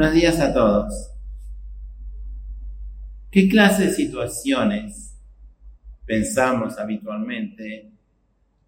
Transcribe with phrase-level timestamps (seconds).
[0.00, 1.12] Buenos días a todos.
[3.30, 5.14] ¿Qué clase de situaciones
[6.06, 7.90] pensamos habitualmente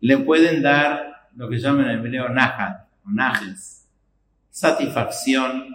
[0.00, 3.88] le pueden dar lo que llaman en hebreo nahat o najes?
[4.50, 5.74] Satisfacción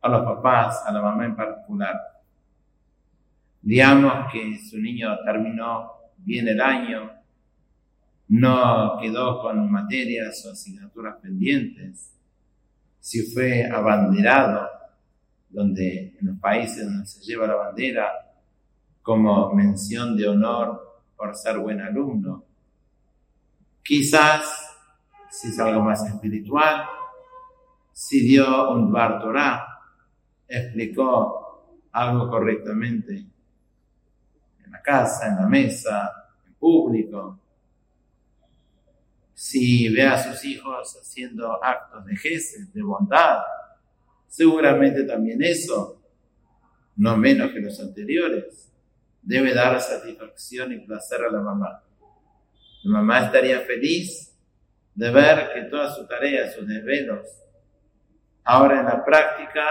[0.00, 1.94] a los papás, a la mamá en particular.
[3.62, 7.12] Digamos que su niño terminó bien el año,
[8.26, 12.10] no quedó con materias o asignaturas pendientes,
[13.04, 14.66] si fue abanderado,
[15.50, 18.10] donde en los países donde se lleva la bandera
[19.02, 22.44] como mención de honor por ser buen alumno.
[23.82, 24.74] Quizás,
[25.28, 26.86] si es algo más espiritual,
[27.92, 29.20] si dio un bar
[30.48, 33.16] explicó algo correctamente
[34.64, 36.10] en la casa, en la mesa,
[36.46, 37.38] en público,
[39.44, 43.42] si ve a sus hijos haciendo actos de gestos, de bondad,
[44.26, 46.00] seguramente también eso,
[46.96, 48.72] no menos que los anteriores,
[49.20, 51.82] debe dar satisfacción y placer a la mamá.
[52.84, 54.34] La mamá estaría feliz
[54.94, 57.28] de ver que todas sus tareas, sus desvelos,
[58.44, 59.66] ahora en la práctica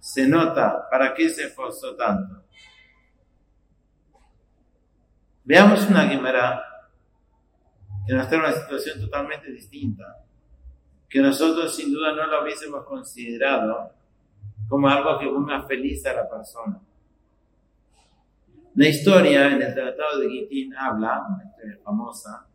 [0.00, 2.42] se nota para qué se esforzó tanto.
[5.44, 6.72] Veamos una guimara
[8.06, 10.24] que nos trae una situación totalmente distinta,
[11.08, 13.90] que nosotros sin duda no lo hubiésemos considerado
[14.68, 16.80] como algo que ponga feliz a la persona.
[18.74, 22.46] La historia en el Tratado de Gitín habla, una historia famosa,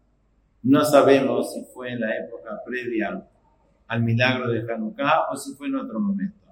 [0.64, 3.28] no sabemos si fue en la época previa
[3.88, 6.48] al milagro de Hanukkah o si fue en otro momento.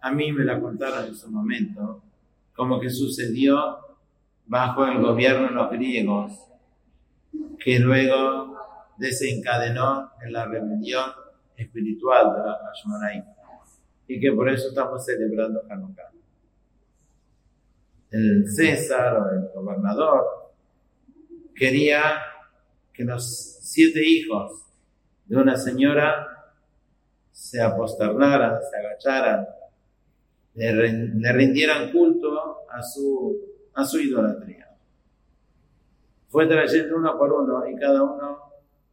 [0.00, 2.02] A mí me la contaron en su momento,
[2.54, 3.78] como que sucedió
[4.46, 6.32] bajo el gobierno de los griegos
[7.58, 8.58] que luego
[8.96, 11.10] desencadenó en la rebelión
[11.56, 13.24] espiritual de la Hashmonaim
[14.06, 16.10] y que por eso estamos celebrando Hanukkah.
[18.10, 20.52] El César o el gobernador
[21.54, 22.18] quería
[22.92, 24.66] que los siete hijos
[25.24, 26.28] de una señora
[27.32, 29.46] se aposternaran, se agacharan,
[30.54, 33.36] le, rindieran culto a su,
[33.74, 34.64] a su idolatría
[36.34, 38.40] fue trayendo uno por uno y cada uno,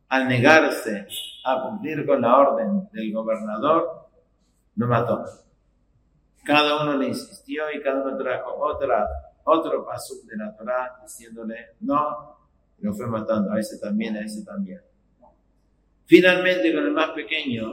[0.10, 1.08] al negarse
[1.44, 4.12] a cumplir con la orden del gobernador,
[4.76, 5.26] lo mató.
[6.44, 9.08] Cada uno le insistió y cada uno trajo otra,
[9.46, 12.38] otro paso de la Torah diciéndole no,
[12.78, 14.82] y lo fue matando a ese también, a ese también.
[16.06, 17.72] Finalmente, con el más pequeño,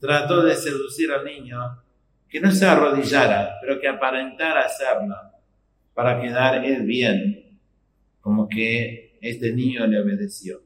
[0.00, 1.82] trató de seducir al niño
[2.26, 5.16] que no se arrodillara, pero que aparentara hacerlo
[5.92, 7.47] para quedar él bien
[8.28, 10.60] como que este niño le obedeció.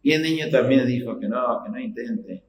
[0.00, 2.42] Y el niño también dijo que no, que no intente,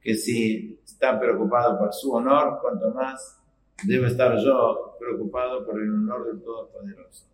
[0.00, 3.42] que si está preocupado por su honor, cuanto más
[3.82, 7.26] debo estar yo preocupado por el honor del Todopoderoso.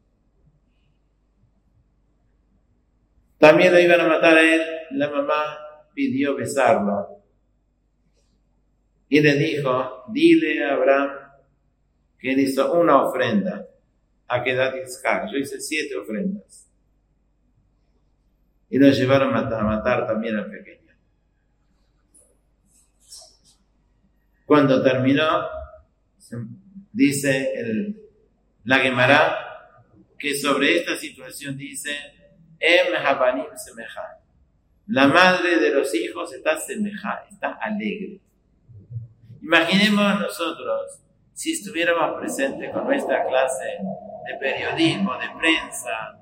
[3.37, 4.63] También lo iban a matar a él,
[4.93, 5.59] la mamá
[5.93, 7.09] pidió besarlo.
[9.11, 11.11] Y le dijo, dile a Abraham
[12.19, 13.69] que hizo una ofrenda
[14.29, 14.75] a Kedat
[15.31, 16.69] Yo hice siete ofrendas.
[18.69, 20.93] Y lo llevaron a matar, también al pequeño.
[24.45, 25.47] Cuando terminó,
[26.93, 28.01] dice el,
[28.65, 29.47] la Gemara
[30.19, 31.91] que sobre esta situación dice,
[32.59, 34.21] Em Habanim Semeja.
[34.89, 38.21] La madre de los hijos está semeja, está alegre.
[39.43, 41.01] Imaginemos nosotros
[41.33, 43.79] si estuviéramos presentes con nuestra clase
[44.27, 46.19] de periodismo, de prensa,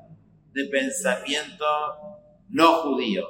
[0.53, 1.65] de pensamiento
[2.51, 3.27] no judío.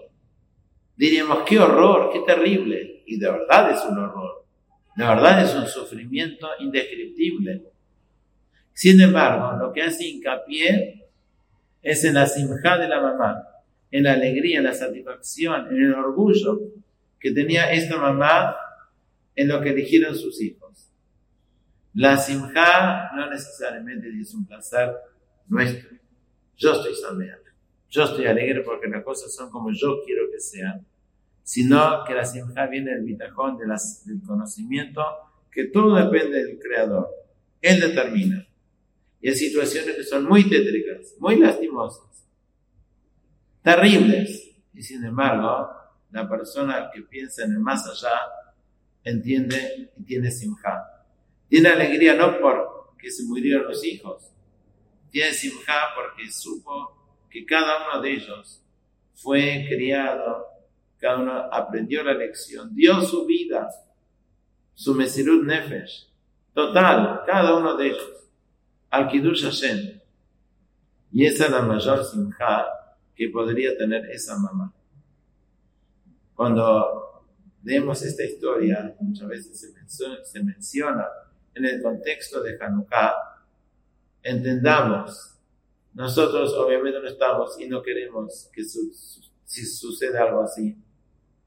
[0.97, 3.03] Diríamos, qué horror, qué terrible.
[3.07, 4.45] Y de verdad es un horror.
[4.97, 7.63] De verdad es un sufrimiento indescriptible.
[8.73, 11.09] Sin embargo, lo que hace hincapié
[11.83, 13.43] es en la simja de la mamá,
[13.91, 16.61] en la alegría, en la satisfacción, en el orgullo
[17.21, 18.57] que tenía esta mamá
[19.35, 20.64] en lo que eligieron sus hijos.
[21.95, 24.95] La simja no necesariamente es un placer
[25.47, 25.91] nuestro.
[26.57, 27.43] Yo estoy sameado.
[27.89, 30.85] Yo estoy alegre porque las cosas son como yo quiero que sean.
[31.45, 35.05] Sino que la simja viene del bitajón, de del conocimiento,
[35.53, 37.09] que todo depende del Creador.
[37.61, 38.45] Él determina.
[39.21, 42.27] Y hay situaciones que son muy tétricas, muy lastimosas,
[43.63, 44.51] terribles.
[44.73, 45.71] Y sin embargo,
[46.11, 48.19] la persona que piensa en el más allá
[49.05, 50.74] entiende y tiene simja.
[51.55, 54.29] Tiene alegría no porque se murieron los hijos,
[55.13, 58.61] tiene simja porque supo que cada uno de ellos
[59.15, 60.47] fue criado,
[60.99, 63.69] cada uno aprendió la lección, dio su vida
[64.75, 66.09] su Mesirut Nefesh,
[66.53, 68.27] total, cada uno de ellos,
[68.91, 70.01] al Kiddush Hashem.
[71.13, 72.67] Y esa es la mayor simja
[73.15, 74.75] que podría tener esa mamá.
[76.35, 77.25] Cuando
[77.63, 79.73] leemos esta historia, muchas veces
[80.25, 81.07] se menciona
[81.55, 83.15] en el contexto de Hanukkah,
[84.23, 85.39] entendamos,
[85.93, 90.77] nosotros obviamente no estamos y no queremos que si suceda algo así,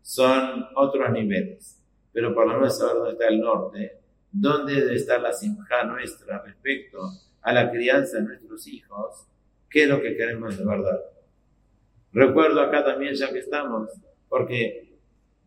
[0.02, 1.82] son otros niveles,
[2.14, 4.00] pero por lo menos saber dónde está el norte,
[4.32, 7.00] dónde debe estar la simja nuestra respecto
[7.42, 9.28] a la crianza de nuestros hijos,
[9.70, 11.00] qué es lo que queremos de verdad.
[12.14, 13.90] Recuerdo acá también, ya que estamos,
[14.30, 14.98] porque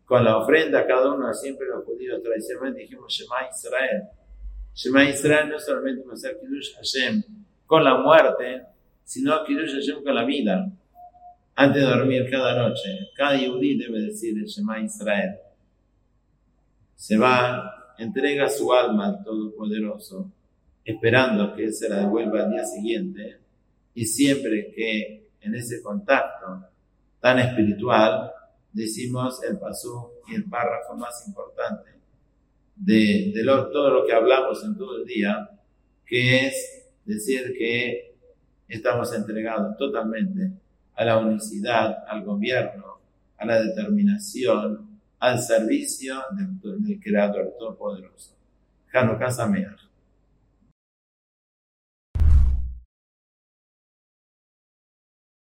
[0.05, 4.03] con la ofrenda cada uno, siempre los judíos tradicionalmente dijimos Shema Israel.
[4.73, 7.23] Shema Israel no solamente va a ser Kiddush Hashem
[7.65, 8.63] con la muerte,
[9.03, 10.71] sino Kiddush Hashem con la vida.
[11.55, 15.35] Antes de dormir cada noche, cada yudí debe decir el Shema Israel.
[16.95, 20.31] Se va, entrega su alma al Todopoderoso,
[20.85, 23.39] esperando que Él se la devuelva al día siguiente,
[23.93, 26.67] y siempre que en ese contacto
[27.19, 28.31] tan espiritual
[28.71, 32.00] decimos el paso y el párrafo más importante
[32.81, 35.49] de, todo lo que hablamos en todo el día,
[36.05, 38.15] que es decir que
[38.67, 40.51] estamos entregados totalmente
[40.95, 42.99] a la unicidad, al gobierno,
[43.37, 48.35] a la determinación, al servicio del, del Creador Todopoderoso.
[48.91, 49.90] Hanukkah Sameach.